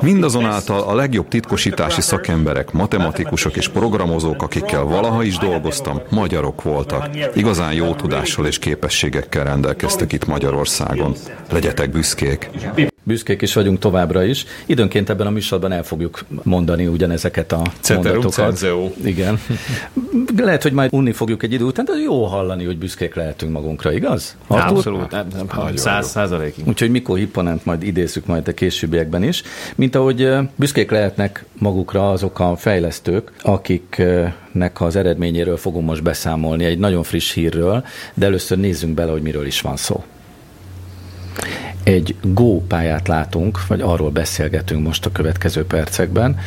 Mindazonáltal 0.00 0.80
a 0.80 0.94
legjobb 0.94 1.28
titkosítási 1.28 2.00
szakemberek, 2.00 2.72
matematikusok 2.72 3.56
és 3.56 3.68
programozók, 3.68 4.42
akikkel 4.42 4.84
valaha 4.84 5.22
is 5.22 5.38
dolgoztam, 5.38 6.00
magyarok 6.10 6.62
voltak. 6.62 7.08
Igazán 7.34 7.72
jó 7.72 7.94
tudással 7.94 8.46
és 8.46 8.58
képességekkel 8.58 9.44
rendelkeztek 9.44 10.12
itt 10.12 10.26
Magyarországon. 10.26 11.14
Legyetek 11.50 11.90
büszkék! 11.90 12.50
Büszkék 13.02 13.42
is 13.42 13.54
vagyunk 13.54 13.78
továbbra 13.78 14.24
is. 14.24 14.44
Időnként 14.66 15.10
ebben 15.10 15.26
a 15.26 15.30
műsorban 15.30 15.72
el 15.72 15.82
fogjuk 15.82 16.24
mondani 16.42 16.86
ugyanezeket 16.86 17.52
a 17.52 17.62
Ceterum 17.80 18.20
mondatokat. 18.20 18.66
Igen. 19.04 19.40
Lehet, 20.36 20.62
hogy 20.62 20.72
majd 20.72 20.92
unni 20.92 21.12
fogjuk 21.12 21.42
egy 21.42 21.52
idő 21.52 21.64
után, 21.64 21.84
de 21.84 21.92
jó 21.92 22.24
hallani, 22.24 22.64
hogy 22.64 22.78
büszkék 22.78 23.14
lehetünk 23.14 23.52
magunkra, 23.52 23.92
igaz? 23.92 24.36
Artur? 24.46 24.76
Abszolút, 24.76 25.10
nem, 25.10 25.26
nem, 25.34 25.76
száz 25.76 26.08
százalékig. 26.08 26.66
Úgyhogy 26.66 26.90
Mikó 26.90 27.14
Hipponent 27.14 27.64
majd 27.64 27.82
idézzük 27.82 28.26
majd 28.26 28.48
a 28.48 28.52
későbbiekben 28.52 29.22
is. 29.22 29.42
Mint 29.74 29.94
ahogy 29.94 30.28
büszkék 30.56 30.90
lehetnek 30.90 31.44
magukra 31.58 32.10
azok 32.10 32.38
a 32.38 32.56
fejlesztők, 32.56 33.32
akiknek 33.42 34.80
az 34.80 34.96
eredményéről 34.96 35.56
fogunk 35.56 35.86
most 35.86 36.02
beszámolni 36.02 36.64
egy 36.64 36.78
nagyon 36.78 37.02
friss 37.02 37.32
hírről, 37.32 37.84
de 38.14 38.26
először 38.26 38.58
nézzünk 38.58 38.94
bele, 38.94 39.10
hogy 39.10 39.22
miről 39.22 39.46
is 39.46 39.60
van 39.60 39.76
szó. 39.76 40.04
Egy 41.82 42.14
Go 42.22 42.60
pályát 42.60 43.08
látunk, 43.08 43.66
vagy 43.66 43.80
arról 43.80 44.10
beszélgetünk 44.10 44.86
most 44.86 45.06
a 45.06 45.12
következő 45.12 45.64
percekben, 45.64 46.38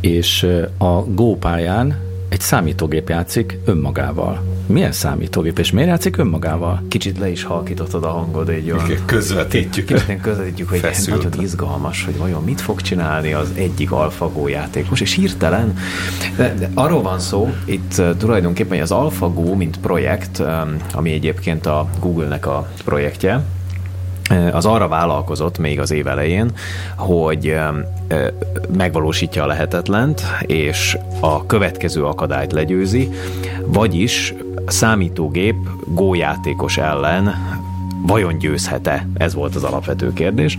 és 0.00 0.46
a 0.78 1.02
Go 1.04 1.36
pályán 1.36 2.10
egy 2.32 2.40
számítógép 2.40 3.08
játszik 3.08 3.58
önmagával. 3.64 4.42
Milyen 4.66 4.92
számítógép, 4.92 5.58
és 5.58 5.70
miért 5.70 5.88
játszik 5.88 6.16
önmagával? 6.16 6.82
Kicsit 6.88 7.18
le 7.18 7.30
is 7.30 7.44
halkítottad 7.44 8.04
a 8.04 8.08
hangod 8.08 8.48
egy 8.48 8.70
olyan... 8.70 8.90
Igen, 8.90 9.04
közvetítjük. 9.04 9.86
Kicsit 9.86 10.20
közvetítjük, 10.20 10.68
hogy 10.68 10.78
Feszült. 10.78 11.22
nagyon 11.22 11.42
izgalmas, 11.42 12.04
hogy 12.04 12.16
vajon 12.16 12.44
mit 12.44 12.60
fog 12.60 12.80
csinálni 12.80 13.32
az 13.32 13.52
egyik 13.54 13.92
AlphaGo 13.92 14.48
játékos, 14.48 15.00
és 15.00 15.14
hirtelen, 15.14 15.76
de, 16.36 16.54
de 16.58 16.70
arról 16.74 17.02
van 17.02 17.18
szó, 17.18 17.52
itt 17.64 18.02
tulajdonképpen 18.18 18.80
az 18.80 18.90
AlphaGo, 18.90 19.54
mint 19.54 19.78
projekt, 19.78 20.42
ami 20.92 21.12
egyébként 21.12 21.66
a 21.66 21.88
Google-nek 22.00 22.46
a 22.46 22.68
projektje, 22.84 23.44
az 24.52 24.66
arra 24.66 24.88
vállalkozott 24.88 25.58
még 25.58 25.80
az 25.80 25.90
év 25.90 26.06
elején, 26.06 26.50
hogy 26.96 27.58
megvalósítja 28.76 29.42
a 29.42 29.46
lehetetlent, 29.46 30.22
és 30.40 30.98
a 31.20 31.46
következő 31.46 32.04
akadályt 32.04 32.52
legyőzi, 32.52 33.10
vagyis 33.66 34.34
számítógép 34.66 35.56
gójátékos 35.86 36.76
ellen 36.76 37.34
vajon 38.06 38.38
győzhet-e? 38.38 39.06
Ez 39.14 39.34
volt 39.34 39.54
az 39.54 39.64
alapvető 39.64 40.12
kérdés. 40.12 40.58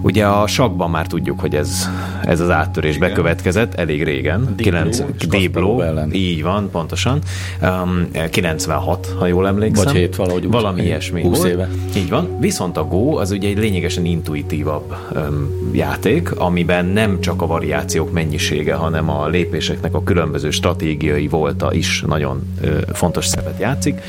Ugye 0.00 0.26
a 0.26 0.46
sakban 0.46 0.90
már 0.90 1.06
tudjuk, 1.06 1.40
hogy 1.40 1.54
ez, 1.54 1.88
ez 2.24 2.40
az 2.40 2.50
áttörés 2.50 2.96
Igen. 2.96 3.08
bekövetkezett 3.08 3.74
elég 3.74 4.02
régen. 4.04 4.44
Deep 4.44 4.56
9, 4.56 4.96
Blue, 4.96 5.10
Deep 5.18 5.30
Kasparov 5.30 5.74
Blue, 5.74 5.86
ellen. 5.86 6.12
így 6.12 6.42
van, 6.42 6.70
pontosan. 6.70 7.18
Um, 7.62 8.08
96, 8.30 9.14
ha 9.18 9.26
jól 9.26 9.46
emlékszem. 9.46 9.84
Vagy 9.84 9.94
hét, 9.94 10.16
valahogy 10.16 10.44
úgy. 10.44 10.52
Valami 10.52 10.82
ilyesmi 10.82 11.22
20 11.22 11.38
volt. 11.38 11.50
éve. 11.50 11.68
Így 11.96 12.08
van. 12.08 12.38
Viszont 12.40 12.76
a 12.76 12.84
Go 12.84 13.16
az 13.16 13.30
ugye 13.30 13.48
egy 13.48 13.58
lényegesen 13.58 14.04
intuitívabb 14.04 14.96
um, 15.14 15.70
játék, 15.72 16.30
amiben 16.32 16.86
nem 16.86 17.20
csak 17.20 17.42
a 17.42 17.46
variációk 17.46 18.12
mennyisége, 18.12 18.74
hanem 18.74 19.10
a 19.10 19.28
lépéseknek 19.28 19.94
a 19.94 20.02
különböző 20.02 20.50
stratégiai 20.50 21.28
volta 21.28 21.72
is 21.72 22.02
nagyon 22.06 22.42
ö, 22.60 22.78
fontos 22.92 23.26
szerepet 23.26 23.60
játszik. 23.60 24.00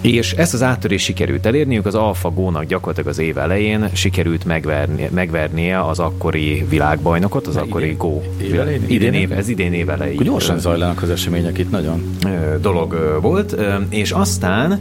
És 0.00 0.32
ezt 0.32 0.54
az 0.54 0.62
áttörést 0.62 1.04
sikerült 1.04 1.46
elérniük, 1.46 1.86
az 1.86 1.94
AlphaGo-nak 1.94 2.64
gyakorlatilag 2.64 3.08
az 3.08 3.18
év 3.18 3.38
elején 3.38 3.88
sikerült 3.92 4.44
megverni, 4.44 5.08
megvernie 5.14 5.84
az 5.84 5.98
akkori 5.98 6.66
világbajnokot, 6.68 7.46
az 7.46 7.54
De 7.54 7.60
akkori 7.60 7.94
Go. 7.98 8.22
év 8.42 8.60
elején? 8.60 8.84
Idén 8.86 9.12
év, 9.12 9.32
ez 9.32 9.48
idén 9.48 9.72
év 9.72 9.88
elején. 9.88 10.14
Akkor 10.14 10.26
gyorsan 10.26 10.58
zajlanak 10.58 11.02
az 11.02 11.10
események 11.10 11.58
itt 11.58 11.70
nagyon. 11.70 12.18
dolog 12.60 13.18
volt, 13.22 13.56
és 13.88 14.10
aztán 14.10 14.80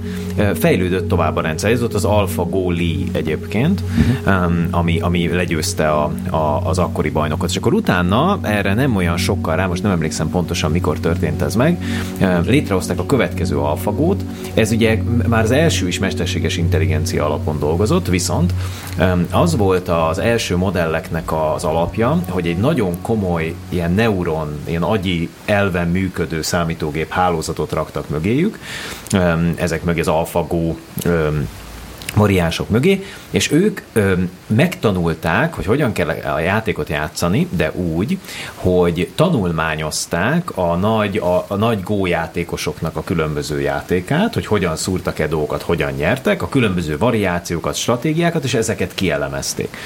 fejlődött 0.54 1.08
tovább 1.08 1.36
a 1.36 1.42
rendszer. 1.42 1.72
Ez 1.72 1.80
volt 1.80 1.94
az 1.94 2.06
AlphaGo 2.06 2.72
Lee 2.72 3.06
egyébként, 3.12 3.82
uh-huh. 3.82 4.52
ami, 4.70 5.00
ami 5.00 5.28
legyőzte 5.28 5.90
a, 5.90 6.12
a, 6.30 6.62
az 6.64 6.78
akkori 6.78 7.10
bajnokot. 7.10 7.50
És 7.50 7.56
akkor 7.56 7.74
utána, 7.74 8.40
erre 8.42 8.74
nem 8.74 8.96
olyan 8.96 9.18
sokkal 9.18 9.56
rá, 9.56 9.66
most 9.66 9.84
nem 9.84 9.92
emlékszem 9.92 10.30
pontosan, 10.30 10.72
mikor 10.72 11.00
történt 11.00 11.42
ez 11.42 11.56
meg, 11.56 11.84
létrehozták 12.46 13.00
a 13.00 13.06
következő 13.06 13.58
AlphaGo-t. 13.58 14.24
Ez 14.54 14.72
ugye 14.72 15.00
már 15.28 15.44
az 15.44 15.52
első 15.52 15.88
is 15.88 16.00
mesterséges 16.00 16.58
intelligencia 16.58 17.26
alapon 17.26 17.60
dolgozott, 17.60 18.08
viszont 18.08 18.54
az 19.32 19.56
volt 19.56 19.88
az 19.88 20.18
első 20.18 20.58
modelleknek 20.58 21.32
az 21.32 21.64
alapja, 21.64 22.24
hogy 22.30 22.48
egy 22.48 22.58
nagyon 22.58 23.02
komoly 23.02 23.54
ilyen 23.70 23.94
neuron, 23.94 24.60
ilyen 24.66 24.84
agyi 24.84 25.30
elven 25.46 25.88
működő 25.88 26.42
számítógép 26.42 27.10
hálózatot 27.10 27.72
raktak 27.72 28.10
mögéjük, 28.10 28.60
ezek 29.56 29.84
mögé 29.84 30.00
az 30.00 30.08
AlphaGo 30.08 30.76
variánsok 32.16 32.70
mögé, 32.70 33.06
és 33.30 33.52
ők 33.52 33.82
ö, 33.94 34.14
megtanulták, 34.48 35.54
hogy 35.54 35.66
hogyan 35.66 35.92
kell 35.92 36.10
a 36.10 36.40
játékot 36.40 36.90
játszani, 36.90 37.48
de 37.52 37.72
úgy, 37.72 38.18
hogy 38.56 39.10
tanulmányozták 39.16 40.58
a 40.58 40.76
nagy, 40.76 41.18
a, 41.18 41.46
a 41.48 41.56
nagy 41.56 41.84
Go 41.84 42.06
játékosoknak 42.06 42.96
a 42.96 43.04
különböző 43.04 43.62
játékát, 43.62 44.34
hogy 44.34 44.46
hogyan 44.46 44.76
szúrtak-e 44.76 45.28
dolgokat, 45.28 45.62
hogyan 45.62 45.92
nyertek, 45.92 46.42
a 46.42 46.50
különböző 46.50 46.98
variációkat, 46.98 47.76
stratégiákat, 47.76 48.44
és 48.44 48.54
ezeket 48.54 48.94
kielemezték. 48.94 49.78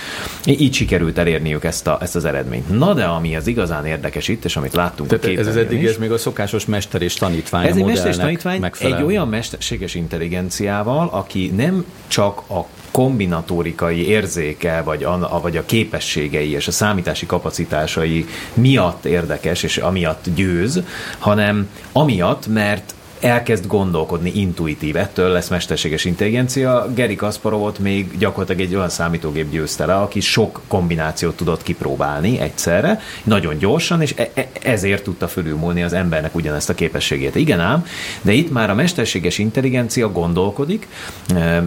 Így 0.45 0.73
sikerült 0.73 1.17
elérniük 1.17 1.63
ezt, 1.63 1.87
a, 1.87 1.97
ezt 2.01 2.15
az 2.15 2.25
eredményt. 2.25 2.77
Na 2.77 2.93
de 2.93 3.03
ami 3.03 3.35
az 3.35 3.47
igazán 3.47 3.85
érdekes 3.85 4.27
itt, 4.27 4.45
és 4.45 4.55
amit 4.55 4.73
láttunk 4.73 5.11
a 5.11 5.19
Tehát 5.19 5.37
ez 5.37 5.47
az 5.47 5.57
eddig 5.57 5.81
is, 5.81 5.89
ez 5.89 5.97
még 5.97 6.11
a 6.11 6.17
szokásos 6.17 6.65
mester 6.65 7.01
és 7.01 7.13
tanítvány 7.13 7.67
ez 7.67 7.75
a 7.75 7.79
egy 7.79 7.85
mester 7.85 8.09
és 8.09 8.17
tanítvány 8.17 8.59
megfelel. 8.59 8.97
egy 8.97 9.03
olyan 9.03 9.27
mesterséges 9.27 9.95
intelligenciával, 9.95 11.09
aki 11.11 11.51
nem 11.55 11.85
csak 12.13 12.41
a 12.49 12.65
kombinatórikai 12.91 14.07
érzéke, 14.07 14.81
vagy 14.81 15.03
a, 15.03 15.39
vagy 15.41 15.57
a 15.57 15.65
képességei 15.65 16.51
és 16.51 16.67
a 16.67 16.71
számítási 16.71 17.25
kapacitásai 17.25 18.25
miatt 18.53 19.05
érdekes, 19.05 19.63
és 19.63 19.77
amiatt 19.77 20.25
győz, 20.35 20.83
hanem 21.19 21.69
amiatt, 21.91 22.47
mert 22.47 22.93
elkezd 23.23 23.67
gondolkodni 23.67 24.31
intuitív, 24.35 24.95
ettől 24.95 25.29
lesz 25.29 25.49
mesterséges 25.49 26.05
intelligencia. 26.05 26.87
Geri 26.95 27.15
Kasparovot 27.15 27.79
még 27.79 28.17
gyakorlatilag 28.17 28.61
egy 28.61 28.75
olyan 28.75 28.89
számítógép 28.89 29.51
győzte 29.51 29.85
le, 29.85 29.95
aki 29.95 30.19
sok 30.19 30.61
kombinációt 30.67 31.35
tudott 31.35 31.63
kipróbálni 31.63 32.39
egyszerre, 32.39 32.99
nagyon 33.23 33.57
gyorsan, 33.57 34.01
és 34.01 34.13
e- 34.17 34.29
e- 34.33 34.47
ezért 34.61 35.03
tudta 35.03 35.27
fölülmúlni 35.27 35.83
az 35.83 35.93
embernek 35.93 36.35
ugyanezt 36.35 36.69
a 36.69 36.73
képességét. 36.73 37.35
Igen 37.35 37.59
ám, 37.59 37.85
de 38.21 38.31
itt 38.31 38.51
már 38.51 38.69
a 38.69 38.73
mesterséges 38.73 39.37
intelligencia 39.37 40.11
gondolkodik, 40.11 40.87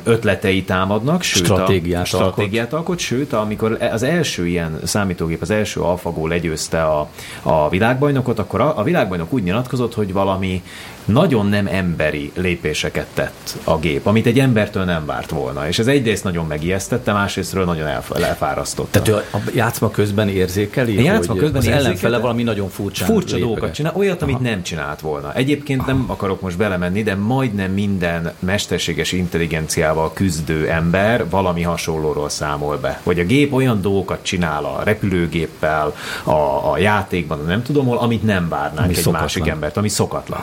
ötletei 0.04 0.64
támadnak, 0.64 1.22
sőt 1.22 1.44
Stratégiát 1.44 2.02
a 2.02 2.04
stratégiát 2.04 2.72
alkot, 2.72 2.98
sőt, 2.98 3.32
amikor 3.32 3.78
az 3.92 4.02
első 4.02 4.46
ilyen 4.46 4.80
számítógép, 4.84 5.42
az 5.42 5.50
első 5.50 5.80
AlphaGo 5.80 6.26
legyőzte 6.26 6.82
a, 6.82 7.08
a 7.42 7.68
világbajnokot, 7.68 8.38
akkor 8.38 8.60
a, 8.60 8.78
a 8.78 8.82
világbajnok 8.82 9.32
úgy 9.32 9.42
nyilatkozott, 9.42 9.94
hogy 9.94 10.12
valami 10.12 10.62
nagyon 11.06 11.46
nem 11.46 11.66
emberi 11.66 12.32
lépéseket 12.34 13.06
tett 13.14 13.56
a 13.64 13.78
gép, 13.78 14.06
amit 14.06 14.26
egy 14.26 14.38
embertől 14.38 14.84
nem 14.84 15.06
várt 15.06 15.30
volna. 15.30 15.68
És 15.68 15.78
ez 15.78 15.86
egyrészt 15.86 16.24
nagyon 16.24 16.46
megijesztette, 16.46 17.12
másrésztről 17.12 17.64
nagyon 17.64 17.86
elf- 17.86 18.18
elfárasztotta. 18.18 19.02
Tehát 19.02 19.08
ő 19.08 19.36
a 19.38 19.40
játszma 19.54 19.90
közben 19.90 20.28
érzékeli, 20.28 20.96
A 20.98 21.00
játszma 21.00 21.34
közben 21.34 21.60
az 21.60 21.68
ellenfele 21.68 22.18
valami 22.18 22.42
nagyon 22.42 22.68
Furcsa 22.68 23.06
lépeget. 23.14 23.38
dolgokat 23.38 23.72
csinál, 23.72 23.92
olyat, 23.96 24.22
amit 24.22 24.40
nem 24.40 24.62
csinált 24.62 25.00
volna. 25.00 25.34
Egyébként 25.34 25.86
nem 25.86 26.04
akarok 26.06 26.40
most 26.40 26.56
belemenni, 26.56 27.02
de 27.02 27.14
majdnem 27.14 27.72
minden 27.72 28.32
mesterséges 28.38 29.12
intelligenciával 29.12 30.12
küzdő 30.12 30.68
ember 30.68 31.28
valami 31.30 31.62
hasonlóról 31.62 32.28
számol 32.28 32.76
be. 32.76 33.00
Hogy 33.02 33.18
a 33.18 33.24
gép 33.24 33.52
olyan 33.52 33.80
dolgokat 33.80 34.18
csinál 34.22 34.64
a 34.64 34.80
repülőgéppel, 34.84 35.94
a, 36.24 36.70
a 36.72 36.78
játékban, 36.78 37.40
nem 37.46 37.62
tudom 37.62 37.86
hol, 37.86 37.96
amit 37.98 38.22
nem 38.22 38.48
várnánk 38.48 38.78
Ami 38.78 38.88
egy 38.88 38.94
szokatlan. 38.94 39.20
másik 39.22 39.46
embert, 39.46 39.76
ami 39.76 39.88
szokatlan. 39.88 40.40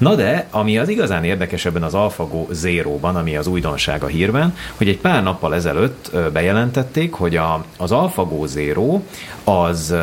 Na 0.00 0.14
de, 0.14 0.46
ami 0.50 0.78
az 0.78 0.88
igazán 0.88 1.24
érdekes 1.24 1.64
ebben 1.64 1.82
az 1.82 1.94
AlphaGo 1.94 2.46
Zero-ban, 2.50 3.16
ami 3.16 3.36
az 3.36 3.46
újdonság 3.46 4.02
a 4.02 4.06
hírben, 4.06 4.56
hogy 4.76 4.88
egy 4.88 4.98
pár 4.98 5.22
nappal 5.22 5.54
ezelőtt 5.54 6.10
bejelentették, 6.32 7.12
hogy 7.12 7.36
a, 7.36 7.64
az 7.78 7.92
AlphaGo 7.92 8.46
Zero 8.46 9.00
az 9.44 9.94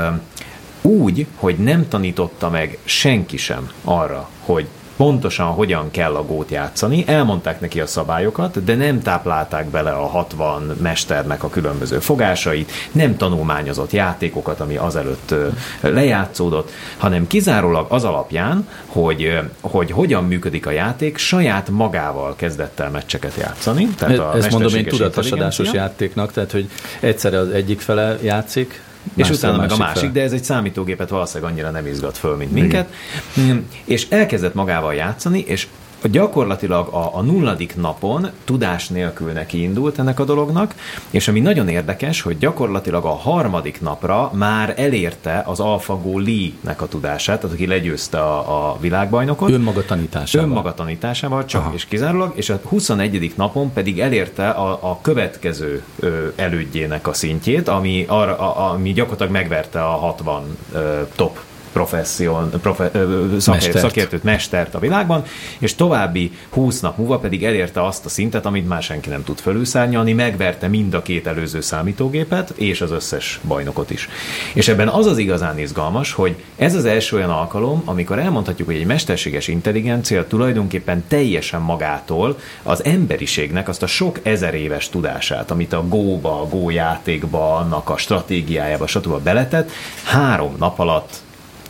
úgy, 0.81 1.25
hogy 1.35 1.55
nem 1.55 1.87
tanította 1.87 2.49
meg 2.49 2.77
senki 2.83 3.37
sem 3.37 3.71
arra, 3.83 4.29
hogy 4.39 4.67
pontosan 4.97 5.47
hogyan 5.47 5.91
kell 5.91 6.15
a 6.15 6.25
gót 6.25 6.51
játszani, 6.51 7.03
elmondták 7.07 7.59
neki 7.59 7.79
a 7.79 7.85
szabályokat, 7.85 8.63
de 8.63 8.75
nem 8.75 9.01
táplálták 9.01 9.65
bele 9.65 9.91
a 9.91 10.05
60 10.05 10.77
mesternek 10.81 11.43
a 11.43 11.49
különböző 11.49 11.99
fogásait, 11.99 12.71
nem 12.91 13.17
tanulmányozott 13.17 13.91
játékokat, 13.91 14.59
ami 14.59 14.75
azelőtt 14.75 15.33
lejátszódott, 15.81 16.71
hanem 16.97 17.27
kizárólag 17.27 17.85
az 17.89 18.03
alapján, 18.03 18.67
hogy, 18.85 19.39
hogy 19.61 19.91
hogyan 19.91 20.23
működik 20.23 20.65
a 20.65 20.71
játék, 20.71 21.17
saját 21.17 21.69
magával 21.69 22.35
kezdett 22.35 22.79
el 22.79 22.89
meccseket 22.89 23.35
játszani. 23.39 23.87
Tehát 23.87 24.17
a 24.17 24.35
Ezt 24.35 24.51
mondom 24.51 24.75
én 24.75 24.85
tudatosodásos 24.85 25.71
játéknak, 25.71 26.31
tehát 26.31 26.51
hogy 26.51 26.69
egyszerre 26.99 27.37
az 27.39 27.49
egyik 27.49 27.79
fele 27.79 28.17
játszik, 28.21 28.81
és 29.15 29.29
utána 29.29 29.57
meg 29.57 29.71
a 29.71 29.77
másik, 29.77 30.01
fel. 30.03 30.11
de 30.11 30.21
ez 30.21 30.31
egy 30.31 30.43
számítógépet 30.43 31.09
valószínűleg 31.09 31.51
annyira 31.51 31.69
nem 31.69 31.85
izgat 31.85 32.17
föl, 32.17 32.35
mint 32.35 32.51
minket. 32.51 32.93
Igen. 33.35 33.67
És 33.83 34.07
elkezdett 34.09 34.53
magával 34.53 34.93
játszani, 34.93 35.39
és 35.39 35.67
gyakorlatilag 36.03 36.87
a, 36.87 37.15
a 37.15 37.21
nulladik 37.21 37.75
napon 37.75 38.29
tudás 38.43 38.87
nélkül 38.87 39.31
neki 39.31 39.61
indult 39.61 39.99
ennek 39.99 40.19
a 40.19 40.23
dolognak, 40.23 40.75
és 41.09 41.27
ami 41.27 41.39
nagyon 41.39 41.67
érdekes, 41.67 42.21
hogy 42.21 42.37
gyakorlatilag 42.37 43.05
a 43.05 43.15
harmadik 43.15 43.81
napra 43.81 44.31
már 44.33 44.73
elérte 44.77 45.43
az 45.45 45.59
AlphaGo 45.59 46.19
Lee-nek 46.19 46.81
a 46.81 46.87
tudását, 46.87 47.39
tehát 47.39 47.55
aki 47.55 47.67
legyőzte 47.67 48.19
a, 48.19 48.69
a 48.69 48.77
világbajnokot. 48.79 49.51
Önmaga 49.51 49.85
tanításával. 49.85 50.49
Önmaga 50.49 50.73
tanításával, 50.73 51.45
csak 51.45 51.61
Aha. 51.61 51.73
és 51.73 51.85
kizárólag, 51.85 52.31
és 52.35 52.49
a 52.49 52.59
21. 52.63 53.33
napon 53.35 53.73
pedig 53.73 53.99
elérte 53.99 54.49
a, 54.49 54.79
a 54.81 54.99
következő 55.01 55.83
ö, 55.99 56.27
elődjének 56.35 57.07
a 57.07 57.13
szintjét, 57.13 57.67
ami, 57.67 58.05
arra, 58.07 58.37
a, 58.37 58.71
ami 58.71 58.93
gyakorlatilag 58.93 59.31
megverte 59.31 59.83
a 59.83 59.91
60 59.91 60.57
ö, 60.73 61.01
top 61.15 61.39
professzión, 61.77 62.49
profe, 62.61 62.91
szakért, 63.39 63.77
szakértőt, 63.77 64.23
mestert 64.23 64.75
a 64.75 64.79
világban, 64.79 65.23
és 65.59 65.75
további 65.75 66.31
20 66.49 66.79
nap 66.79 66.97
múlva 66.97 67.17
pedig 67.17 67.43
elérte 67.43 67.85
azt 67.85 68.05
a 68.05 68.09
szintet, 68.09 68.45
amit 68.45 68.67
már 68.67 68.83
senki 68.83 69.09
nem 69.09 69.23
tud 69.23 69.39
fölülszárnyalni, 69.39 70.13
megverte 70.13 70.67
mind 70.67 70.93
a 70.93 71.01
két 71.01 71.27
előző 71.27 71.61
számítógépet, 71.61 72.53
és 72.55 72.81
az 72.81 72.91
összes 72.91 73.39
bajnokot 73.47 73.89
is. 73.89 74.09
És 74.53 74.67
ebben 74.67 74.87
az 74.87 75.05
az 75.05 75.17
igazán 75.17 75.59
izgalmas, 75.59 76.13
hogy 76.13 76.35
ez 76.55 76.75
az 76.75 76.85
első 76.85 77.15
olyan 77.15 77.29
alkalom, 77.29 77.81
amikor 77.85 78.19
elmondhatjuk, 78.19 78.67
hogy 78.67 78.77
egy 78.77 78.85
mesterséges 78.85 79.47
intelligencia 79.47 80.27
tulajdonképpen 80.27 81.03
teljesen 81.07 81.61
magától 81.61 82.37
az 82.63 82.83
emberiségnek 82.83 83.67
azt 83.67 83.83
a 83.83 83.87
sok 83.87 84.19
ezer 84.23 84.53
éves 84.53 84.89
tudását, 84.89 85.51
amit 85.51 85.73
a 85.73 85.87
Go-ba, 85.87 86.41
a 86.41 86.47
Go 86.47 86.69
játékba, 86.69 87.55
annak 87.55 87.89
a 87.89 87.97
stratégiájába, 87.97 88.87
stb. 88.87 89.21
beletett, 89.23 89.71
három 90.03 90.55
nap 90.59 90.79
alatt 90.79 91.25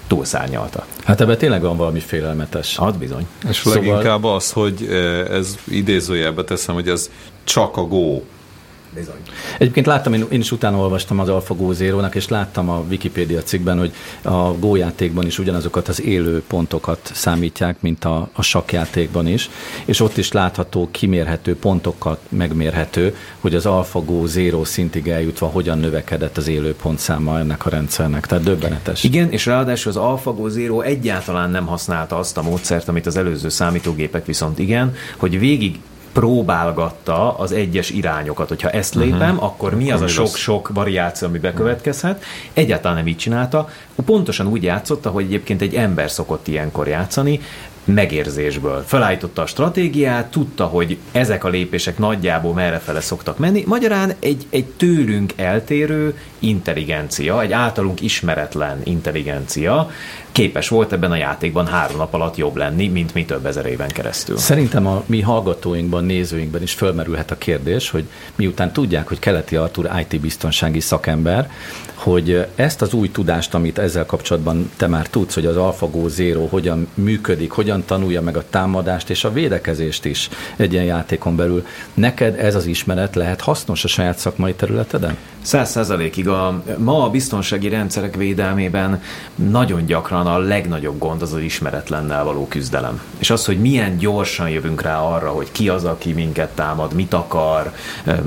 túlszárnyalta. 0.08 0.86
Hát 1.04 1.22
ebben 1.22 1.38
tényleg 1.38 1.62
van 1.62 1.78
valami 1.78 2.00
félelmetes. 2.00 2.78
Az 2.78 2.96
bizony. 2.96 3.28
És 3.50 3.58
szóval... 3.58 3.84
leginkább 3.84 4.24
az, 4.24 4.52
hogy 4.52 4.88
eh, 4.90 5.20
ez 5.30 5.58
idézőjelbe 5.68 6.44
teszem, 6.44 6.76
hogy 6.76 6.90
ez 6.90 7.10
csak 7.44 7.78
a 7.78 7.82
Go 7.82 8.22
Bizony. 8.98 9.22
Egyébként 9.58 9.86
láttam, 9.86 10.14
én, 10.14 10.26
én 10.30 10.40
is 10.40 10.52
utána 10.52 10.78
olvastam 10.78 11.20
az 11.20 11.30
AlphaGo 11.30 11.74
Zero-nak, 11.74 12.16
és 12.16 12.28
láttam 12.28 12.70
a 12.70 12.84
Wikipédia 12.90 13.42
cikkben, 13.42 13.78
hogy 13.78 13.94
a 14.22 14.54
Go 14.54 14.76
játékban 14.76 15.26
is 15.26 15.40
ugyanazokat 15.40 15.88
az 15.88 16.02
élő 16.02 16.44
pontokat 16.48 17.12
számítják, 17.14 17.82
mint 17.82 18.06
a, 18.06 18.30
a 18.34 18.42
sakjátékban 18.42 19.28
is, 19.28 19.50
és 19.86 20.00
ott 20.00 20.18
is 20.18 20.32
látható, 20.32 20.90
kimérhető 20.92 21.56
pontokkal 21.56 22.18
megmérhető, 22.30 23.16
hogy 23.40 23.56
az 23.56 23.66
AlphaGo 23.66 24.26
Zero 24.26 24.64
szintig 24.64 25.08
eljutva 25.08 25.46
hogyan 25.46 25.80
növekedett 25.80 26.38
az 26.38 26.48
élő 26.48 26.76
pontszáma 26.76 27.40
ennek 27.40 27.66
a 27.66 27.70
rendszernek. 27.70 28.26
Tehát 28.26 28.44
döbbenetes. 28.44 29.04
Igen, 29.04 29.32
és 29.32 29.46
ráadásul 29.46 29.92
az 29.92 29.98
AlphaGo 29.98 30.50
Zero 30.50 30.82
egyáltalán 30.82 31.50
nem 31.50 31.66
használta 31.66 32.18
azt 32.18 32.38
a 32.38 32.42
módszert, 32.42 32.88
amit 32.88 33.06
az 33.06 33.18
előző 33.18 33.50
számítógépek 33.50 34.26
viszont 34.26 34.60
igen, 34.60 34.96
hogy 35.18 35.40
végig 35.40 35.80
próbálgatta 36.20 37.38
az 37.38 37.52
egyes 37.52 37.90
irányokat, 37.90 38.48
hogyha 38.48 38.70
ezt 38.70 38.96
mhm. 38.96 39.04
lépem, 39.04 39.36
uh-huh. 39.36 39.44
akkor 39.44 39.76
mi 39.76 39.92
az 39.92 40.02
a 40.02 40.08
sok-sok 40.08 40.70
variáció, 40.74 41.28
ami 41.28 41.40
bekövetkezhet. 41.40 42.24
Egyáltalán 42.54 42.98
nem 42.98 43.08
így 43.08 43.18
csinálta. 43.18 43.70
Pontosan 44.06 44.48
úgy 44.48 44.64
játszotta, 44.64 45.10
hogy 45.10 45.24
egyébként 45.24 45.62
egy 45.62 45.74
ember 45.74 46.12
szokott 46.12 46.48
ilyenkor 46.48 46.88
játszani, 46.88 47.42
megérzésből. 47.88 48.84
Felállította 48.86 49.42
a 49.42 49.46
stratégiát, 49.46 50.32
tudta, 50.32 50.66
hogy 50.66 50.98
ezek 51.12 51.44
a 51.44 51.50
lépések 51.50 51.98
nagyjából 51.98 52.54
merrefele 52.54 53.02
szoktak 53.02 53.38
menni. 53.38 53.64
Magyarán 53.66 54.14
egy, 54.20 54.46
egy 54.50 54.66
tőlünk 54.66 55.34
eltérő 55.36 56.18
intelligencia, 56.40 57.42
egy 57.42 57.52
általunk 57.52 58.02
ismeretlen 58.02 58.82
intelligencia 58.84 59.90
képes 60.38 60.70
volt 60.70 60.92
ebben 60.92 61.12
a 61.12 61.16
játékban 61.16 61.68
három 61.68 61.98
nap 61.98 62.14
alatt 62.14 62.36
jobb 62.36 62.56
lenni, 62.56 62.88
mint 62.88 63.14
mi 63.14 63.26
több 63.26 63.46
ezer 63.46 63.66
éven 63.66 63.88
keresztül. 63.88 64.38
Szerintem 64.38 64.88
a 64.88 65.04
mi 65.06 65.22
hallgatóinkban, 65.22 66.06
nézőinkben 66.06 66.62
is 66.62 66.74
fölmerülhet 66.74 67.32
a 67.32 67.38
kérdés, 67.38 67.90
hogy 67.90 68.04
miután 68.36 68.72
tudják, 68.72 69.08
hogy 69.08 69.20
Keleti 69.20 69.56
Artur 69.56 69.90
IT 70.00 70.22
biztonsági 70.22 70.80
szakember, 70.80 71.50
hogy 71.94 72.46
ezt 72.56 72.82
az 72.82 72.94
új 72.94 73.12
tudást, 73.12 73.54
amit 73.54 73.78
ezzel 73.78 74.06
kapcsolatban 74.06 74.72
te 74.78 74.88
már 74.88 75.08
tudsz, 75.08 75.34
hogy 75.34 75.46
az 75.46 75.58
AlphaGo 75.58 76.08
Zero 76.08 76.46
hogyan 76.46 76.88
működik, 76.94 77.52
hogyan 77.52 77.77
tanulja 77.86 78.22
meg 78.22 78.38
a 78.38 78.44
támadást 78.50 79.10
és 79.10 79.24
a 79.24 79.32
védekezést 79.32 80.06
is 80.06 80.30
egy 80.56 80.74
ilyen 80.74 80.86
játékon 80.86 81.36
belül, 81.36 81.66
neked 81.94 82.40
ez 82.40 82.56
az 82.56 82.66
ismeret 82.66 83.16
lehet 83.16 83.42
hasznos 83.42 83.84
a 83.84 83.88
saját 83.88 84.18
szakmai 84.18 84.54
területeden? 84.54 85.18
Száz 85.42 85.70
százalékig. 85.70 86.28
A, 86.28 86.64
ma 86.78 87.04
a 87.04 87.10
biztonsági 87.10 87.70
rendszerek 87.70 88.16
védelmében 88.16 89.02
nagyon 89.36 89.86
gyakran 89.86 90.28
a 90.28 90.38
legnagyobb 90.38 90.98
gond 90.98 91.22
az 91.22 91.34
az 91.34 91.40
ismeretlennel 91.40 92.24
való 92.24 92.48
küzdelem. 92.48 93.02
És 93.18 93.30
az, 93.30 93.46
hogy 93.46 93.60
milyen 93.60 93.98
gyorsan 93.98 94.50
jövünk 94.50 94.82
rá 94.82 95.00
arra, 95.00 95.30
hogy 95.30 95.52
ki 95.52 95.70
az, 95.70 95.84
aki 95.84 96.14
minket 96.14 96.50
támad, 96.50 96.94
mit 96.94 97.14
akar, 97.14 97.74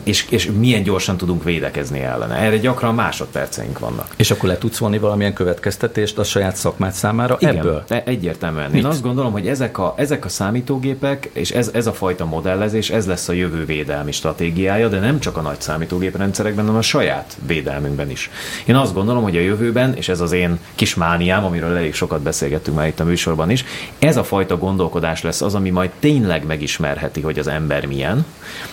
és, 0.02 0.26
és 0.30 0.50
milyen 0.58 0.82
gyorsan 0.82 1.16
tudunk 1.16 1.44
védekezni 1.44 2.00
ellene. 2.00 2.34
Erre 2.34 2.56
gyakran 2.56 2.94
másodperceink 2.94 3.78
vannak. 3.78 4.14
És 4.16 4.30
akkor 4.30 4.48
le 4.48 4.58
tudsz 4.58 4.78
vonni 4.78 4.98
valamilyen 4.98 5.32
következtetést 5.32 6.18
a 6.18 6.24
saját 6.24 6.56
szakmát 6.56 6.92
számára 6.92 7.36
Igen, 7.38 7.56
ebből? 7.56 7.84
E, 7.88 8.02
egyértelműen. 8.06 8.70
Mit? 8.70 8.80
Én 8.80 8.86
azt 8.86 9.02
gondolom, 9.02 9.32
hogy 9.32 9.39
ezek 9.46 9.78
a, 9.78 9.94
ezek 9.96 10.24
a 10.24 10.28
számítógépek, 10.28 11.30
és 11.32 11.50
ez, 11.50 11.70
ez 11.72 11.86
a 11.86 11.92
fajta 11.92 12.24
modellezés, 12.24 12.90
ez 12.90 13.06
lesz 13.06 13.28
a 13.28 13.32
jövő 13.32 13.64
védelmi 13.64 14.12
stratégiája, 14.12 14.88
de 14.88 14.98
nem 14.98 15.20
csak 15.20 15.36
a 15.36 15.40
nagy 15.40 15.60
számítógéprendszerekben, 15.60 16.64
hanem 16.64 16.78
a 16.78 16.82
saját 16.82 17.36
védelmünkben 17.46 18.10
is. 18.10 18.30
Én 18.66 18.76
azt 18.76 18.94
gondolom, 18.94 19.22
hogy 19.22 19.36
a 19.36 19.40
jövőben, 19.40 19.94
és 19.94 20.08
ez 20.08 20.20
az 20.20 20.32
én 20.32 20.58
kis 20.74 20.94
mániám, 20.94 21.44
amiről 21.44 21.76
elég 21.76 21.94
sokat 21.94 22.20
beszélgettünk 22.20 22.76
már 22.76 22.86
itt 22.86 23.00
a 23.00 23.04
műsorban 23.04 23.50
is, 23.50 23.64
ez 23.98 24.16
a 24.16 24.24
fajta 24.24 24.58
gondolkodás 24.58 25.22
lesz 25.22 25.42
az, 25.42 25.54
ami 25.54 25.70
majd 25.70 25.90
tényleg 25.98 26.46
megismerheti, 26.46 27.20
hogy 27.20 27.38
az 27.38 27.46
ember 27.46 27.86
milyen, 27.86 28.24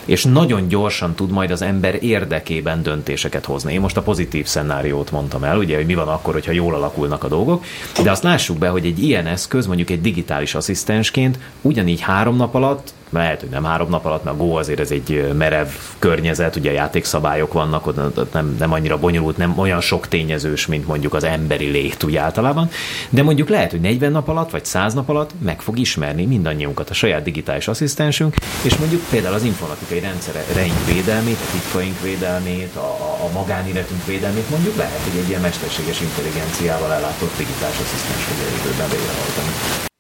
és 0.06 0.24
nagyon 0.24 0.68
gyorsan 0.68 1.16
tud 1.16 1.31
majd 1.31 1.52
az 1.52 1.62
ember 1.62 2.04
érdekében 2.04 2.84
döntéseket 2.84 3.46
hozni. 3.46 3.74
Én 3.74 3.80
most 3.80 3.98
a 3.98 4.02
pozitív 4.02 4.46
szenáriót 4.46 5.12
mondtam 5.12 5.44
el, 5.44 5.58
ugye, 5.58 5.75
hogy 5.75 5.86
mi 5.86 5.94
van 5.94 6.08
akkor, 6.08 6.34
hogyha 6.34 6.52
jól 6.52 6.75
alakulnak 6.75 7.24
a 7.24 7.28
dolgok, 7.28 7.64
de 8.04 8.12
azt 8.12 8.24
lássuk 8.24 8.58
be, 8.58 8.68
hogy 8.68 8.86
egy 8.86 9.04
ilyen 9.04 9.28
eszköz, 9.28 9.66
mondjuk 9.68 9.90
egy 9.90 10.02
digitális 10.02 10.56
asszisztensként 10.57 11.39
ugyanígy 11.62 12.01
három 12.01 12.36
nap 12.36 12.56
alatt 12.56 12.94
lehet, 13.09 13.39
hogy 13.39 13.50
nem 13.50 13.63
három 13.63 13.89
nap 13.89 14.06
alatt, 14.06 14.24
mert 14.24 14.39
a 14.39 14.44
Go 14.44 14.56
azért 14.56 14.80
ez 14.80 14.92
egy 14.92 15.33
merev 15.38 15.68
környezet, 16.00 16.56
ugye 16.56 16.71
játékszabályok 16.71 17.54
vannak, 17.54 17.88
ott 17.88 18.33
nem, 18.33 18.56
nem 18.59 18.74
annyira 18.74 19.00
bonyolult, 19.00 19.38
nem 19.38 19.54
olyan 19.57 19.81
sok 19.81 20.07
tényezős, 20.07 20.65
mint 20.65 20.88
mondjuk 20.88 21.13
az 21.13 21.23
emberi 21.23 21.69
lét 21.69 22.04
úgy 22.04 22.16
általában, 22.16 22.69
de 23.09 23.23
mondjuk 23.23 23.49
lehet, 23.49 23.71
hogy 23.71 23.81
40 23.81 24.11
nap 24.11 24.28
alatt, 24.28 24.49
vagy 24.49 24.66
100 24.66 24.94
nap 24.94 25.09
alatt 25.09 25.31
meg 25.40 25.61
fog 25.61 25.80
ismerni 25.80 26.26
mindannyiunkat 26.26 26.90
a 26.90 26.94
saját 26.94 27.23
digitális 27.23 27.68
asszisztensünk, 27.68 28.35
és 28.61 28.76
mondjuk 28.76 29.02
például 29.09 29.35
az 29.35 29.44
informatikai 29.44 29.99
rendszereink 29.99 30.85
védelmét, 30.85 31.37
a 31.47 31.52
titkaink 31.52 32.02
védelmét, 32.02 32.76
a, 32.76 32.90
a, 33.26 33.30
magánéletünk 33.33 34.06
védelmét 34.06 34.49
mondjuk 34.49 34.76
lehet, 34.76 34.99
hogy 35.09 35.19
egy 35.19 35.30
ilyen 35.30 35.42
mesterséges 35.42 36.02
intelligenciával 36.02 36.94
ellátott 36.94 37.37
digitális 37.37 37.78
asszisztens 37.80 38.23
fog 38.23 38.37
jövőben. 38.37 39.87